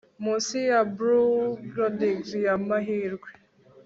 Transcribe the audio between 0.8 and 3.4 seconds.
bludgeonings yamahirwe